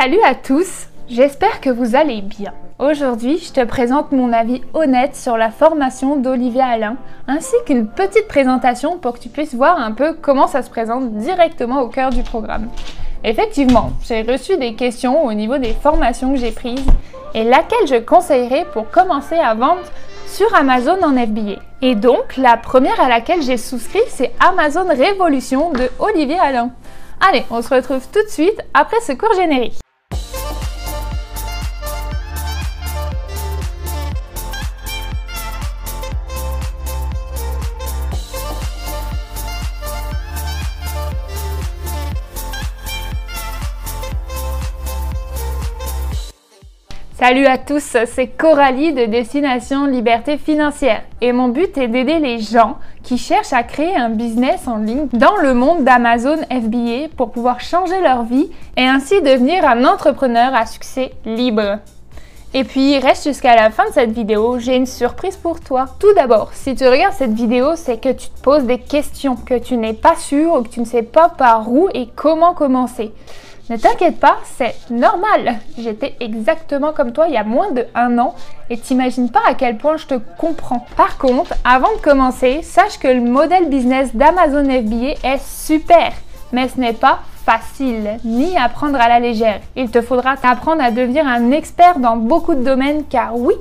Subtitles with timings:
[0.00, 2.54] Salut à tous, j'espère que vous allez bien.
[2.78, 6.94] Aujourd'hui, je te présente mon avis honnête sur la formation d'Olivier Alain,
[7.26, 11.14] ainsi qu'une petite présentation pour que tu puisses voir un peu comment ça se présente
[11.14, 12.68] directement au cœur du programme.
[13.24, 16.86] Effectivement, j'ai reçu des questions au niveau des formations que j'ai prises
[17.34, 19.82] et laquelle je conseillerais pour commencer à vendre
[20.28, 21.60] sur Amazon en FBA.
[21.82, 26.70] Et donc, la première à laquelle j'ai souscrit, c'est Amazon Révolution de Olivier Alain.
[27.28, 29.80] Allez, on se retrouve tout de suite après ce cours générique.
[47.28, 52.38] Salut à tous, c'est Coralie de Destination Liberté Financière et mon but est d'aider les
[52.38, 57.30] gens qui cherchent à créer un business en ligne dans le monde d'Amazon FBA pour
[57.30, 61.80] pouvoir changer leur vie et ainsi devenir un entrepreneur à succès libre.
[62.54, 65.84] Et puis reste jusqu'à la fin de cette vidéo, j'ai une surprise pour toi.
[66.00, 69.58] Tout d'abord, si tu regardes cette vidéo, c'est que tu te poses des questions, que
[69.58, 73.12] tu n'es pas sûr ou que tu ne sais pas par où et comment commencer.
[73.70, 75.56] Ne t'inquiète pas, c'est normal.
[75.76, 78.34] J'étais exactement comme toi il y a moins de un an
[78.70, 80.86] et t'imagines pas à quel point je te comprends.
[80.96, 86.12] Par contre, avant de commencer, sache que le modèle business d'Amazon FBA est super,
[86.52, 89.60] mais ce n'est pas facile ni à prendre à la légère.
[89.76, 93.54] Il te faudra t'apprendre à devenir un expert dans beaucoup de domaines car oui,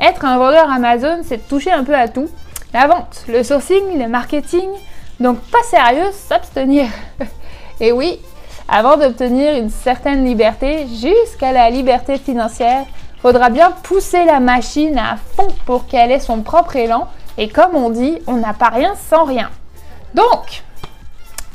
[0.00, 2.28] être un vendeur Amazon, c'est toucher un peu à tout.
[2.72, 4.68] La vente, le sourcing, le marketing.
[5.18, 6.86] Donc pas sérieux, s'abstenir.
[7.80, 8.20] Et oui,
[8.68, 12.84] avant d'obtenir une certaine liberté jusqu'à la liberté financière,
[13.22, 17.08] faudra bien pousser la machine à fond pour qu'elle ait son propre élan.
[17.38, 19.48] Et comme on dit, on n'a pas rien sans rien.
[20.14, 20.62] Donc,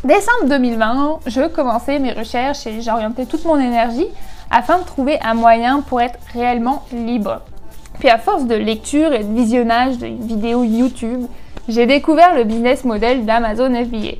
[0.04, 4.08] décembre 2020, je commençais mes recherches et j'orientais toute mon énergie
[4.50, 7.42] afin de trouver un moyen pour être réellement libre.
[8.00, 11.26] Puis à force de lecture et de visionnage de vidéos YouTube,
[11.68, 14.18] j'ai découvert le business model d'Amazon FBA.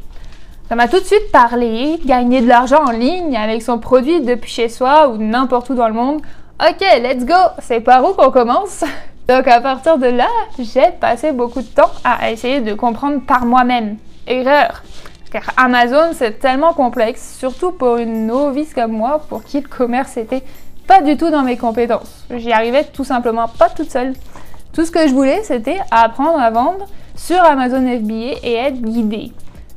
[0.74, 4.50] Ça m'a tout de suite parlé, gagner de l'argent en ligne avec son produit depuis
[4.50, 6.24] chez soi ou n'importe où dans le monde.
[6.60, 8.84] Ok, let's go, c'est par où qu'on commence?
[9.30, 13.46] Donc à partir de là, j'ai passé beaucoup de temps à essayer de comprendre par
[13.46, 13.98] moi-même.
[14.26, 14.82] Erreur
[15.32, 20.18] car Amazon c'est tellement complexe, surtout pour une novice comme moi, pour qui le commerce
[20.18, 20.42] était
[20.88, 22.26] pas du tout dans mes compétences.
[22.36, 24.14] J'y arrivais tout simplement pas toute seule.
[24.74, 29.32] Tout ce que je voulais, c'était apprendre à vendre sur Amazon FBA et être guidée.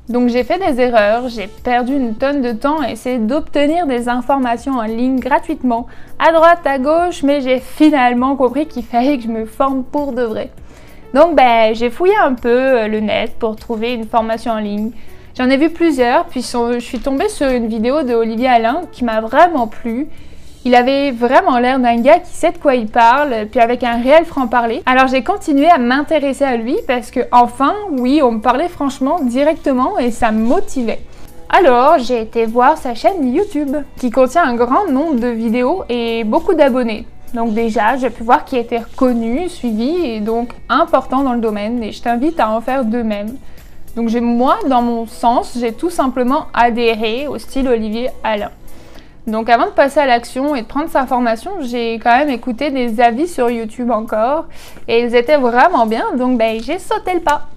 [0.09, 4.09] Donc j'ai fait des erreurs, j'ai perdu une tonne de temps à essayer d'obtenir des
[4.09, 5.89] informations en ligne gratuitement,
[6.21, 10.13] à droite, à gauche, mais j'ai finalement compris qu'il fallait que je me forme pour
[10.13, 10.51] de vrai.
[11.13, 14.93] Donc ben, j'ai fouillé un peu euh, le net pour trouver une formation en ligne.
[15.37, 19.05] J'en ai vu plusieurs, puis je suis tombée sur une vidéo de Olivier Alain qui
[19.05, 20.09] m'a vraiment plu
[20.67, 24.03] il avait vraiment l'air d'un gars qui sait de quoi il parle, puis avec un
[24.03, 24.83] réel franc-parler.
[24.85, 29.21] Alors j'ai continué à m'intéresser à lui parce que enfin, oui, on me parlait franchement
[29.21, 30.99] directement et ça me motivait.
[31.51, 36.25] Alors j'ai été voir sa chaîne YouTube qui contient un grand nombre de vidéos et
[36.25, 37.07] beaucoup d'abonnés.
[37.33, 41.81] Donc déjà, j'ai pu voir qu'il était reconnu, suivi et donc important dans le domaine
[41.81, 43.37] et je t'invite à en faire de même.
[43.95, 48.51] Donc moi, dans mon sens, j'ai tout simplement adhéré au style Olivier Alain.
[49.27, 52.71] Donc avant de passer à l'action et de prendre sa formation, j'ai quand même écouté
[52.71, 54.47] des avis sur YouTube encore
[54.87, 57.49] et ils étaient vraiment bien, donc ben, j'ai sauté le pas.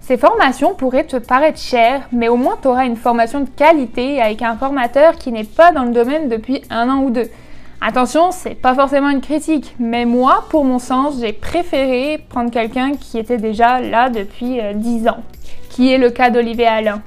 [0.00, 4.22] Ces formations pourraient te paraître chères, mais au moins tu auras une formation de qualité
[4.22, 7.28] avec un formateur qui n'est pas dans le domaine depuis un an ou deux.
[7.80, 12.92] Attention, c'est pas forcément une critique, mais moi, pour mon sens, j'ai préféré prendre quelqu'un
[12.92, 15.22] qui était déjà là depuis 10 euh, ans,
[15.68, 17.02] qui est le cas d'Olivier Alain.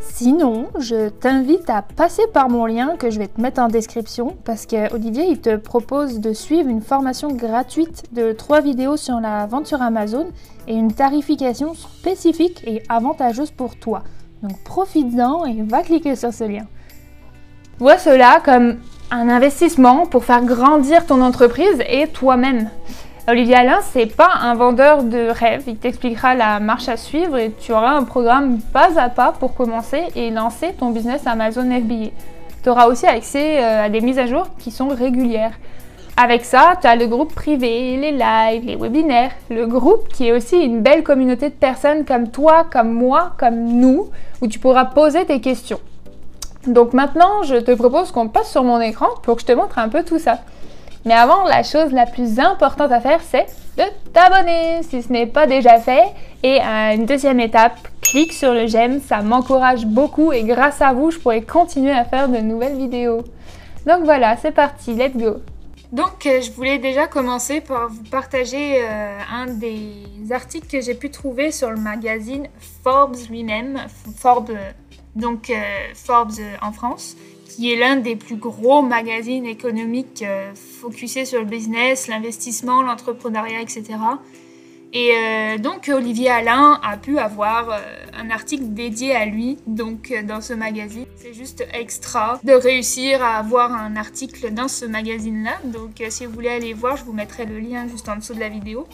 [0.00, 4.36] Sinon, je t'invite à passer par mon lien que je vais te mettre en description
[4.44, 9.20] parce que Olivier il te propose de suivre une formation gratuite de 3 vidéos sur
[9.20, 10.28] la vente sur Amazon
[10.66, 14.02] et une tarification spécifique et avantageuse pour toi.
[14.42, 16.66] Donc profite-en et va cliquer sur ce lien.
[17.78, 18.78] Vois cela comme
[19.10, 22.70] un investissement pour faire grandir ton entreprise et toi-même.
[23.30, 25.64] Olivier Alain, c'est pas un vendeur de rêve.
[25.66, 29.54] Il t'expliquera la marche à suivre et tu auras un programme pas à pas pour
[29.54, 32.08] commencer et lancer ton business Amazon FBA.
[32.62, 35.52] Tu auras aussi accès euh, à des mises à jour qui sont régulières.
[36.16, 40.32] Avec ça, tu as le groupe privé, les lives, les webinaires, le groupe qui est
[40.32, 44.08] aussi une belle communauté de personnes comme toi, comme moi, comme nous,
[44.40, 45.80] où tu pourras poser tes questions.
[46.66, 49.78] Donc maintenant, je te propose qu'on passe sur mon écran pour que je te montre
[49.78, 50.38] un peu tout ça.
[51.08, 53.46] Mais avant, la chose la plus importante à faire, c'est
[53.78, 56.04] de t'abonner si ce n'est pas déjà fait.
[56.42, 61.10] Et une deuxième étape, clique sur le j'aime, ça m'encourage beaucoup et grâce à vous,
[61.10, 63.24] je pourrai continuer à faire de nouvelles vidéos.
[63.86, 65.36] Donc voilà, c'est parti, let's go.
[65.92, 70.92] Donc euh, je voulais déjà commencer par vous partager euh, un des articles que j'ai
[70.92, 72.48] pu trouver sur le magazine
[72.84, 73.78] Forbes lui-même,
[74.18, 74.58] Forbes,
[75.16, 75.50] donc
[75.94, 77.16] Forbes en France,
[77.48, 80.24] qui est l'un des plus gros magazines économiques
[80.54, 83.96] focusés sur le business, l'investissement, l'entrepreneuriat, etc.
[84.92, 87.78] Et euh, donc Olivier Alain a pu avoir euh,
[88.14, 91.04] un article dédié à lui donc euh, dans ce magazine.
[91.16, 95.58] C'est juste extra de réussir à avoir un article dans ce magazine-là.
[95.64, 98.40] Donc si vous voulez aller voir, je vous mettrai le lien juste en dessous de
[98.40, 98.86] la vidéo.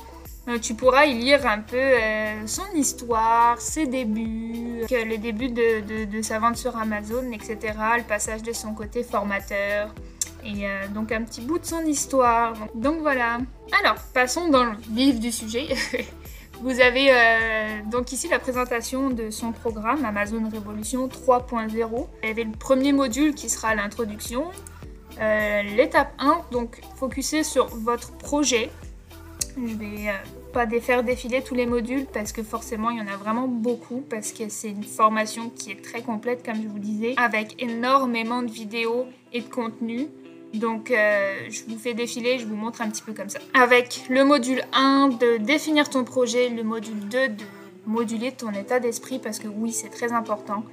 [0.60, 1.92] Tu pourras y lire un peu
[2.46, 7.58] son histoire, ses débuts, les débuts de, sa vente sur Amazon, etc.
[7.96, 9.94] Le passage de son côté formateur,
[10.44, 12.54] et euh, donc un petit bout de son histoire.
[12.74, 13.38] Donc voilà.
[13.82, 15.68] Alors, passons dans le vif du sujet.
[16.60, 22.06] Vous avez euh, donc ici la présentation de son programme Amazon Révolution 3.0.
[22.22, 24.44] Il y avait le premier module qui sera l'introduction.
[25.20, 28.70] Euh, l'étape 1, donc focusé sur votre projet.
[29.56, 30.12] Je vais
[30.52, 34.04] pas faire défiler tous les modules parce que forcément il y en a vraiment beaucoup
[34.08, 38.42] parce que c'est une formation qui est très complète comme je vous disais avec énormément
[38.42, 40.08] de vidéos et de contenu.
[40.54, 43.38] Donc euh, je vous fais défiler, je vous montre un petit peu comme ça.
[43.54, 47.44] Avec le module 1 de définir ton projet, le module 2 de
[47.86, 50.64] moduler ton état d'esprit parce que oui c'est très important.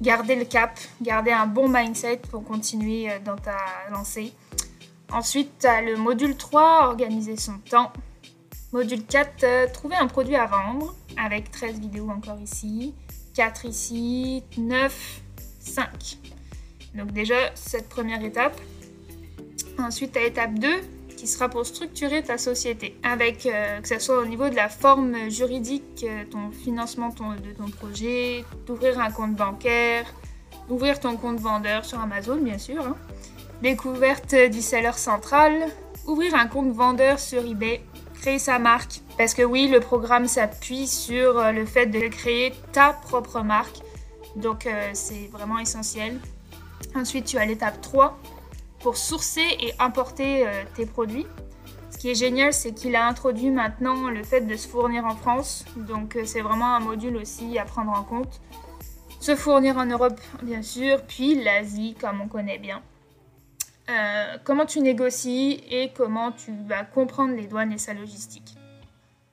[0.00, 3.56] Garder le cap, garder un bon mindset pour continuer euh, dans ta
[3.90, 4.32] lancée.
[5.10, 7.92] Ensuite, tu as le module 3, organiser son temps.
[8.72, 12.94] Module 4, euh, trouver un produit à vendre avec 13 vidéos encore ici.
[13.34, 15.22] 4 ici, 9,
[15.60, 16.18] 5.
[16.94, 18.60] Donc déjà, cette première étape.
[19.78, 20.68] Ensuite, à étape 2,
[21.16, 24.68] qui sera pour structurer ta société, avec euh, que ce soit au niveau de la
[24.68, 30.04] forme juridique, euh, ton financement de ton projet, d'ouvrir un compte bancaire,
[30.68, 32.96] d'ouvrir ton compte vendeur sur Amazon, bien sûr, hein.
[33.62, 35.68] découverte du seller central,
[36.06, 37.82] ouvrir un compte vendeur sur eBay,
[38.20, 42.52] créer sa marque, parce que oui, le programme s'appuie sur euh, le fait de créer
[42.72, 43.78] ta propre marque,
[44.36, 46.20] donc c'est vraiment essentiel.
[46.94, 48.18] Ensuite, tu as l'étape 3
[48.80, 51.26] pour sourcer et importer euh, tes produits.
[51.90, 55.16] Ce qui est génial, c'est qu'il a introduit maintenant le fait de se fournir en
[55.16, 55.64] France.
[55.76, 58.40] Donc euh, c'est vraiment un module aussi à prendre en compte.
[59.20, 62.82] Se fournir en Europe, bien sûr, puis l'Asie, comme on connaît bien.
[63.88, 68.54] Euh, comment tu négocies et comment tu vas comprendre les douanes et sa logistique.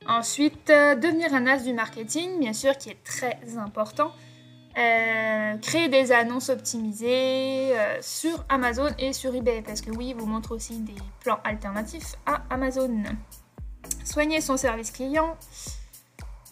[0.08, 4.12] Ensuite, devenir un as du marketing, bien sûr, qui est très important.
[4.78, 10.26] Euh, créer des annonces optimisées euh, sur Amazon et sur eBay parce que oui, vous
[10.26, 13.04] montre aussi des plans alternatifs à Amazon.
[14.04, 15.38] Soigner son service client.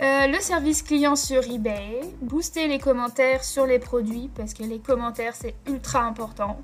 [0.01, 4.79] Euh, le service client sur eBay, booster les commentaires sur les produits parce que les
[4.79, 6.61] commentaires c'est ultra important.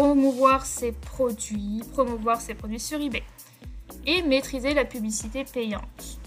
[0.00, 3.22] Promouvoir ses produits, promouvoir ses produits sur eBay
[4.06, 6.18] et maîtriser la publicité payante.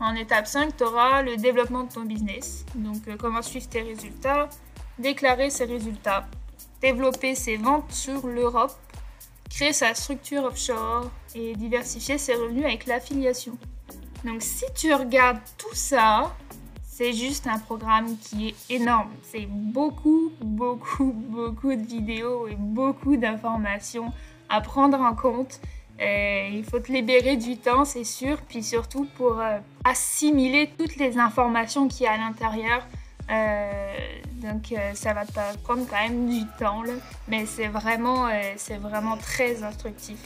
[0.00, 2.66] En étape 5, tu auras le développement de ton business.
[2.74, 4.48] Donc, euh, comment suivre tes résultats,
[4.98, 6.26] déclarer ses résultats,
[6.82, 8.76] développer ses ventes sur l'Europe,
[9.48, 13.56] créer sa structure offshore et diversifier ses revenus avec l'affiliation.
[14.24, 16.34] Donc, si tu regardes tout ça,
[17.00, 19.08] c'est juste un programme qui est énorme.
[19.22, 24.12] C'est beaucoup, beaucoup, beaucoup de vidéos et beaucoup d'informations
[24.50, 25.60] à prendre en compte.
[25.98, 30.96] Euh, il faut te libérer du temps, c'est sûr, puis surtout pour euh, assimiler toutes
[30.96, 32.86] les informations qu'il y a à l'intérieur.
[33.30, 33.92] Euh,
[34.42, 36.82] donc ça va te prendre quand même du temps,
[37.28, 40.18] mais c'est vraiment, c'est vraiment très instructif.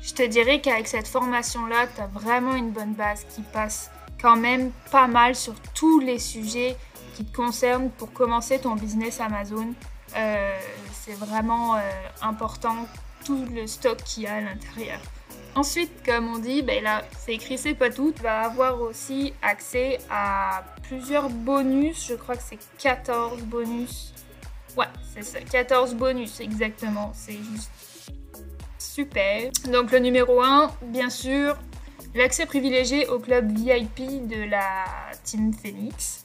[0.00, 3.90] Je te dirais qu'avec cette formation-là, tu as vraiment une bonne base qui passe
[4.24, 6.78] quand même pas mal sur tous les sujets
[7.14, 9.74] qui te concernent pour commencer ton business Amazon.
[10.14, 11.76] c'est vraiment
[12.22, 12.88] important
[13.26, 14.98] tout le stock qu'il y a à l'intérieur.
[15.54, 18.12] Ensuite, comme on dit, ben là, c'est écrit c'est pas tout.
[18.16, 22.06] Tu vas avoir aussi accès à plusieurs bonus.
[22.08, 24.14] Je crois que c'est 14 bonus.
[24.74, 27.12] Ouais, c'est ça, 14 bonus exactement.
[27.14, 27.70] C'est juste
[28.78, 29.50] super.
[29.70, 31.58] Donc le numéro 1, bien sûr,
[32.14, 34.84] l'accès privilégié au club VIP de la
[35.24, 36.24] Team Phoenix.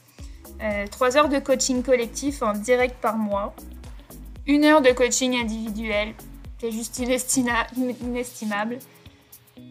[0.90, 3.54] 3 euh, heures de coaching collectif en direct par mois.
[4.46, 6.14] Une heure de coaching individuel
[6.60, 8.78] c'est juste inestimable.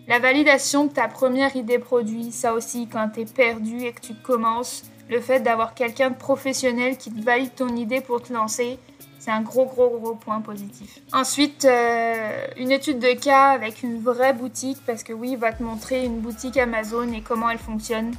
[0.07, 4.01] La validation de ta première idée produit, ça aussi, quand tu es perdu et que
[4.01, 8.33] tu commences, le fait d'avoir quelqu'un de professionnel qui te valide ton idée pour te
[8.33, 8.79] lancer,
[9.19, 10.99] c'est un gros, gros, gros point positif.
[11.11, 15.51] Ensuite, euh, une étude de cas avec une vraie boutique, parce que oui, il va
[15.51, 18.13] te montrer une boutique Amazon et comment elle fonctionne.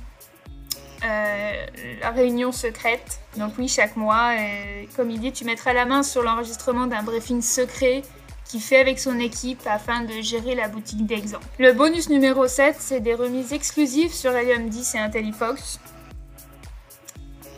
[1.02, 1.66] Euh,
[2.02, 3.20] la réunion secrète.
[3.38, 7.02] Donc oui, chaque mois, euh, comme il dit, tu mettras la main sur l'enregistrement d'un
[7.02, 8.02] briefing secret
[8.44, 11.46] qu'il fait avec son équipe afin de gérer la boutique d'exemple.
[11.58, 15.80] Le bonus numéro 7, c'est des remises exclusives sur Helium 10 et IntelliFox.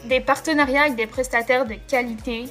[0.05, 2.45] Des partenariats avec des prestataires de qualité.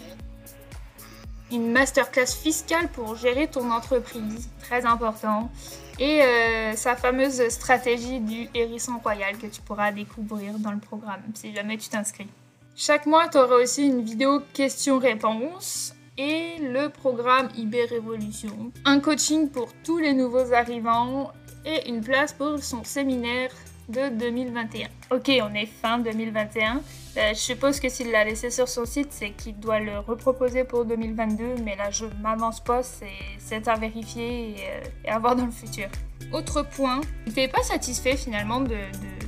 [1.52, 5.52] Une masterclass fiscale pour gérer ton entreprise, très important.
[6.00, 11.22] Et euh, sa fameuse stratégie du hérisson royal que tu pourras découvrir dans le programme
[11.34, 12.28] si jamais tu t'inscris.
[12.76, 18.72] Chaque mois, tu auras aussi une vidéo questions-réponses et le programme IB Révolution.
[18.86, 21.32] Un coaching pour tous les nouveaux arrivants
[21.66, 23.52] et une place pour son séminaire
[23.90, 24.88] de 2021.
[25.12, 26.82] Ok, on est fin 2021.
[27.18, 30.64] Euh, je suppose que s'il l'a laissé sur son site, c'est qu'il doit le reproposer
[30.64, 35.46] pour 2022, mais là je m'avance pas, c'est à vérifier euh, et, à voir dans
[35.46, 35.88] le futur.
[36.32, 38.78] Autre point, tu n'es pas satisfait finalement de,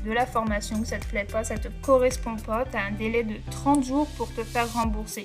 [0.06, 2.92] de, la formation, que ça te plaît pas, ça te correspond pas, tu as un
[2.92, 5.24] délai de 30 jours pour te faire rembourser.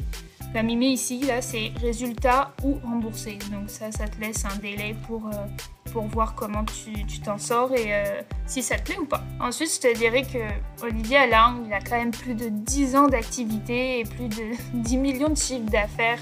[0.55, 3.39] Il met ici, là, c'est résultat ou remboursé.
[3.53, 7.95] Donc ça, ça te laisse un délai pour, euh, voir comment tu t'en sors et
[7.95, 9.23] euh, si ça te plaît ou pas.
[9.41, 13.09] Ensuite, je te dirais que Olivier Alain, il a quand même plus de 10 ans
[13.09, 16.21] d'activité et plus de 10 millions de chiffres d'affaires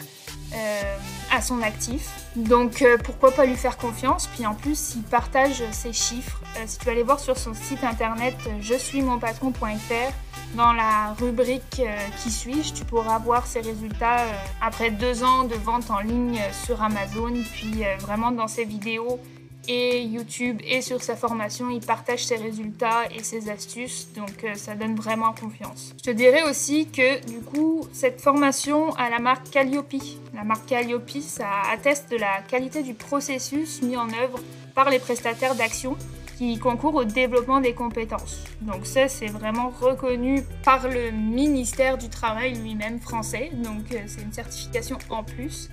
[0.54, 0.96] euh,
[1.34, 2.08] à son actif.
[2.36, 4.28] Donc pourquoi pas lui faire confiance?
[4.28, 6.40] Puis en plus, il partage ses chiffres.
[6.66, 10.12] si tu vas aller voir sur son site internet je suis mon patron.fr,
[10.54, 15.44] dans la rubrique euh, Qui suis-je, tu pourras voir ses résultats euh, après deux ans
[15.44, 17.32] de vente en ligne sur Amazon.
[17.52, 19.20] Puis euh, vraiment dans ses vidéos
[19.68, 24.08] et YouTube et sur sa formation, il partage ses résultats et ses astuces.
[24.14, 25.94] Donc ça donne vraiment confiance.
[25.98, 29.94] Je te dirais aussi que du coup, cette formation a la marque Calliope.
[30.34, 34.38] La marque Calliope, ça atteste de la qualité du processus mis en œuvre
[34.74, 35.96] par les prestataires d'action
[36.36, 38.44] qui concourt au développement des compétences.
[38.60, 44.22] Donc ça, c'est vraiment reconnu par le ministère du Travail lui-même français, donc euh, c'est
[44.22, 45.70] une certification en plus.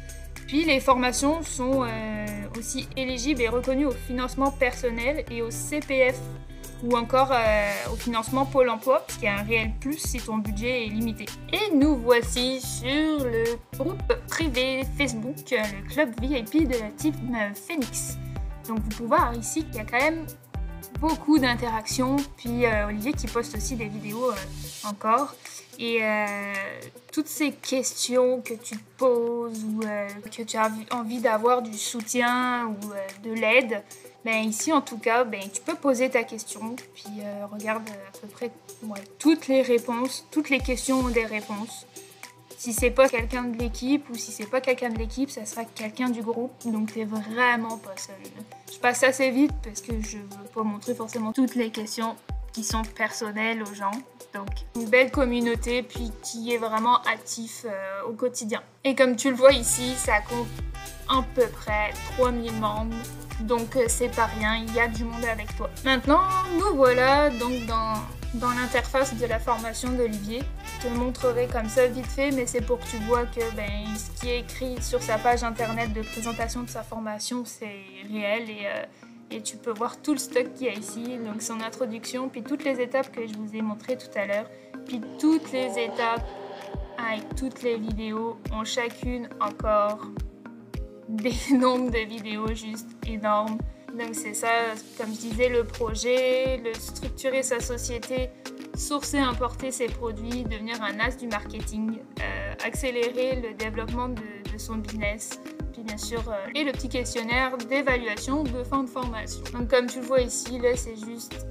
[0.48, 2.26] Puis les formations sont euh,
[2.58, 6.18] aussi éligibles et reconnues au financement personnel et au CPF
[6.84, 10.38] ou encore euh, au financement Pôle emploi, ce qui est un réel plus si ton
[10.38, 11.26] budget est limité.
[11.54, 13.46] Et nous voici sur le
[13.78, 17.16] groupe privé Facebook, le club VIP de la type
[17.56, 18.18] Phoenix.
[18.68, 20.26] Donc vous pouvez voir ici qu'il y a quand même
[21.00, 22.18] beaucoup d'interactions.
[22.38, 25.34] Puis euh, Olivier qui poste aussi des vidéos euh, encore.
[25.80, 26.54] Et euh,
[27.12, 33.28] toutes ces questions que tu poses ou que tu as envie d'avoir du soutien ou
[33.28, 33.84] de l'aide,
[34.24, 36.76] ben ici en tout cas, ben, tu peux poser ta question.
[36.94, 38.52] Puis regarde à peu près
[39.18, 41.88] toutes les réponses, toutes les questions ont des réponses.
[42.58, 45.66] Si c'est pas quelqu'un de l'équipe ou si c'est pas quelqu'un de l'équipe, ça sera
[45.66, 46.52] quelqu'un du groupe.
[46.66, 48.16] Donc t'es vraiment pas seul.
[48.72, 52.16] Je passe assez vite parce que je veux pas montrer forcément toutes les questions
[52.54, 53.92] qui sont personnelles aux gens.
[54.34, 58.62] Donc une belle communauté puis qui est vraiment actif euh, au quotidien.
[58.84, 60.48] Et comme tu le vois ici, ça compte
[61.10, 62.96] à peu près 3000 membres.
[63.42, 65.70] Donc euh, c'est pas rien, il y a du monde avec toi.
[65.84, 66.22] Maintenant,
[66.58, 67.94] nous voilà donc dans
[68.36, 70.42] dans l'interface de la formation d'Olivier.
[70.80, 73.86] Je te montrerai comme ça vite fait, mais c'est pour que tu vois que ben,
[73.96, 77.76] ce qui est écrit sur sa page internet de présentation de sa formation, c'est
[78.12, 78.86] réel et, euh,
[79.32, 82.44] et, tu peux voir tout le stock qu'il y a ici, donc son introduction, puis
[82.44, 84.50] toutes les étapes que je vous ai montrées tout à l'heure,
[84.86, 86.26] puis toutes les étapes
[86.98, 90.00] avec toutes les vidéos ont chacune encore
[91.08, 93.58] des nombres de vidéos juste énormes.
[93.94, 94.48] Donc c'est ça,
[94.98, 98.30] comme je disais, le projet, le structurer sa société,
[98.76, 104.22] sourcer, importer ses produits, devenir un as du marketing, euh, accélérer le développement de,
[104.58, 105.42] son business,
[105.74, 109.42] puis bien sûr, euh, et le petit questionnaire d'évaluation de fin de formation.
[109.52, 111.48] Donc comme tu le vois ici, là c'est juste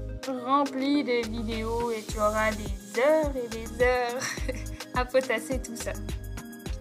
[0.47, 4.23] rempli de vidéos et tu auras des heures et des heures
[4.95, 5.93] à potasser tout ça.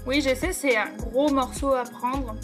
[0.05, 2.35] Oui, je sais, c'est un gros morceau à prendre,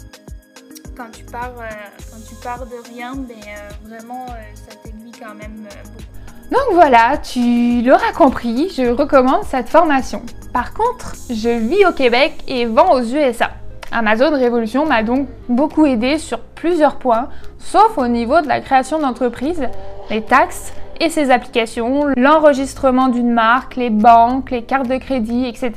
[0.98, 1.68] quand tu pars, euh,
[2.10, 6.50] quand tu pars de rien, mais euh, vraiment, euh, ça t'aiguille quand même beaucoup.
[6.50, 10.22] Donc voilà, tu l'auras compris, je recommande cette formation.
[10.52, 13.50] Par contre, je vis au Québec et vends aux USA.
[13.92, 17.28] Amazon Révolution m'a donc beaucoup aidé sur plusieurs points,
[17.58, 19.62] sauf au niveau de la création d'entreprise,
[20.10, 25.72] les taxes et ses applications, l'enregistrement d'une marque, les banques, les cartes de crédit, etc.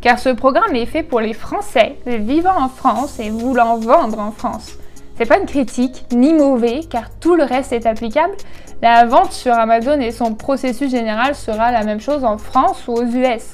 [0.00, 4.32] Car ce programme est fait pour les Français vivant en France et voulant vendre en
[4.32, 4.78] France.
[5.16, 8.34] C'est pas une critique ni mauvais car tout le reste est applicable.
[8.82, 12.92] La vente sur Amazon et son processus général sera la même chose en France ou
[12.92, 13.52] aux US.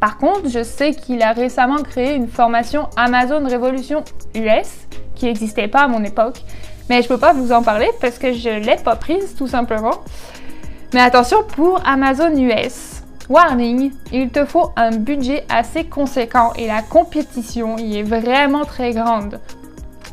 [0.00, 4.04] Par contre, je sais qu'il a récemment créé une formation Amazon Révolution
[4.36, 4.86] US
[5.16, 6.42] qui n'existait pas à mon époque,
[6.88, 9.94] mais je peux pas vous en parler parce que je l'ai pas prise tout simplement.
[10.94, 13.02] Mais attention pour Amazon US.
[13.28, 18.92] Warning, il te faut un budget assez conséquent et la compétition y est vraiment très
[18.92, 19.38] grande.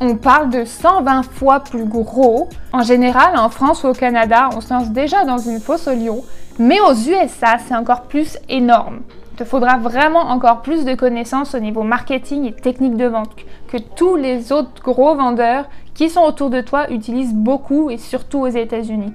[0.02, 2.50] on parle de 120 fois plus gros.
[2.74, 5.94] En général, en France ou au Canada, on se lance déjà dans une fosse au
[5.94, 6.22] lion,
[6.58, 9.00] mais aux USA, c'est encore plus énorme.
[9.32, 13.30] Il te faudra vraiment encore plus de connaissances au niveau marketing et technique de vente
[13.72, 18.40] que tous les autres gros vendeurs qui sont autour de toi utilisent beaucoup et surtout
[18.40, 19.14] aux États-Unis.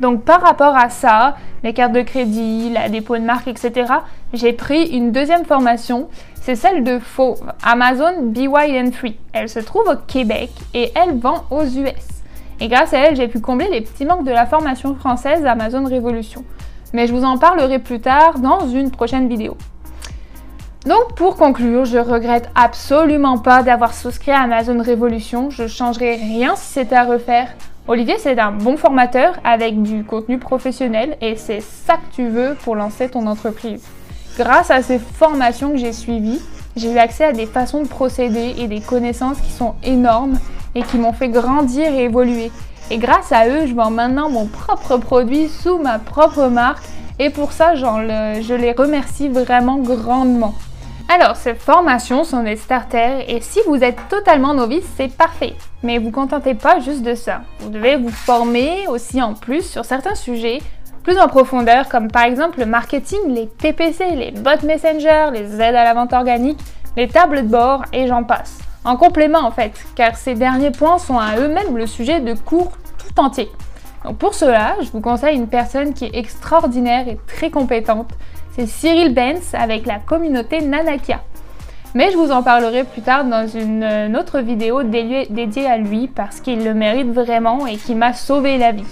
[0.00, 3.92] Donc par rapport à ça, les cartes de crédit, la dépôt de marque, etc.,
[4.32, 6.08] j'ai pris une deuxième formation.
[6.40, 9.14] C'est celle de Fauve, Amazon BYN3.
[9.32, 12.08] Elle se trouve au Québec et elle vend aux US.
[12.60, 15.84] Et grâce à elle, j'ai pu combler les petits manques de la formation française Amazon
[15.84, 16.44] Révolution.
[16.92, 19.56] Mais je vous en parlerai plus tard dans une prochaine vidéo.
[20.86, 25.48] Donc pour conclure, je regrette absolument pas d'avoir souscrit à Amazon Révolution.
[25.50, 27.54] Je changerai rien si c'était à refaire.
[27.88, 32.56] Olivier, c'est un bon formateur avec du contenu professionnel et c'est ça que tu veux
[32.62, 33.82] pour lancer ton entreprise.
[34.38, 36.40] Grâce à ces formations que j'ai suivies,
[36.76, 40.38] j'ai eu accès à des façons de procéder et des connaissances qui sont énormes
[40.76, 42.52] et qui m'ont fait grandir et évoluer.
[42.92, 46.84] Et grâce à eux, je vends maintenant mon propre produit sous ma propre marque
[47.18, 50.54] et pour ça, je les remercie vraiment grandement.
[51.14, 55.52] Alors, ces formations sont des starters et si vous êtes totalement novice, c'est parfait.
[55.82, 57.42] Mais vous contentez pas juste de ça.
[57.58, 60.60] Vous devez vous former aussi en plus sur certains sujets
[61.02, 65.74] plus en profondeur, comme par exemple le marketing, les PPC, les bots messenger, les aides
[65.74, 66.60] à la vente organique,
[66.96, 68.60] les tables de bord et j'en passe.
[68.82, 72.72] En complément en fait, car ces derniers points sont à eux-mêmes le sujet de cours
[72.96, 73.50] tout entier.
[74.04, 78.08] Donc pour cela, je vous conseille une personne qui est extraordinaire et très compétente
[78.54, 81.22] c'est Cyril Benz avec la communauté Nanakia.
[81.94, 86.40] Mais je vous en parlerai plus tard dans une autre vidéo dédiée à lui parce
[86.40, 88.84] qu'il le mérite vraiment et qui m'a sauvé la vie.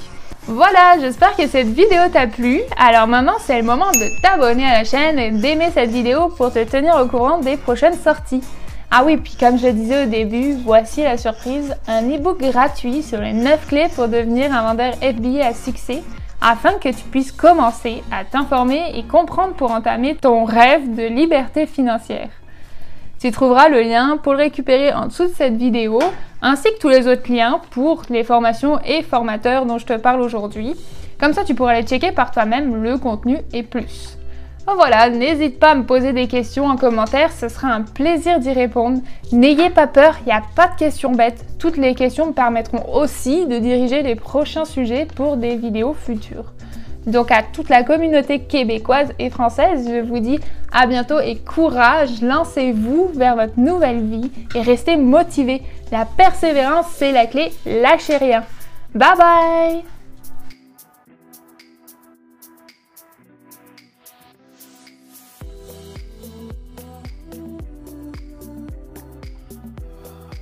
[0.47, 2.61] Voilà, j'espère que cette vidéo t'a plu.
[2.79, 6.53] Alors maintenant, c'est le moment de t'abonner à la chaîne et d'aimer cette vidéo pour
[6.53, 8.43] te tenir au courant des prochaines sorties.
[8.91, 13.21] Ah oui, puis comme je disais au début, voici la surprise, un e-book gratuit sur
[13.21, 16.03] les 9 clés pour devenir un vendeur FBA à succès
[16.41, 21.67] afin que tu puisses commencer à t'informer et comprendre pour entamer ton rêve de liberté
[21.67, 22.31] financière.
[23.21, 26.01] Tu trouveras le lien pour le récupérer en dessous de cette vidéo,
[26.41, 30.23] ainsi que tous les autres liens pour les formations et formateurs dont je te parle
[30.23, 30.75] aujourd'hui.
[31.19, 34.20] Comme ça, tu pourras les checker par toi-même, le contenu et plus.
[34.67, 38.39] Oh, voilà, n'hésite pas à me poser des questions en commentaire, ce sera un plaisir
[38.39, 39.01] d'y répondre.
[39.33, 41.45] N'ayez pas peur, il n'y a pas de questions bêtes.
[41.59, 46.53] Toutes les questions me permettront aussi de diriger les prochains sujets pour des vidéos futures.
[47.07, 50.39] Donc à toute la communauté québécoise et française, je vous dis
[50.73, 55.63] à bientôt et courage, lancez-vous vers votre nouvelle vie et restez motivés.
[55.91, 58.45] La persévérance, c'est la clé, lâchez rien.
[58.95, 60.00] Bye bye